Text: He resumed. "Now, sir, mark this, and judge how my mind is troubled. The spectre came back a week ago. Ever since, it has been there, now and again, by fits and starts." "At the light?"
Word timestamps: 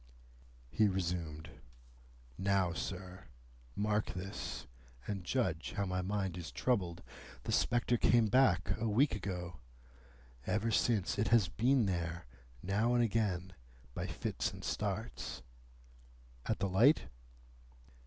He 0.71 0.87
resumed. 0.87 1.51
"Now, 2.35 2.73
sir, 2.73 3.25
mark 3.75 4.15
this, 4.15 4.65
and 5.07 5.23
judge 5.23 5.73
how 5.73 5.85
my 5.85 6.01
mind 6.01 6.37
is 6.39 6.51
troubled. 6.51 7.03
The 7.43 7.51
spectre 7.51 7.97
came 7.97 8.25
back 8.25 8.71
a 8.79 8.89
week 8.89 9.13
ago. 9.13 9.59
Ever 10.47 10.71
since, 10.71 11.19
it 11.19 11.27
has 11.27 11.49
been 11.49 11.85
there, 11.85 12.25
now 12.63 12.95
and 12.95 13.03
again, 13.03 13.53
by 13.93 14.07
fits 14.07 14.51
and 14.51 14.63
starts." 14.63 15.43
"At 16.47 16.57
the 16.57 16.67
light?" 16.67 17.03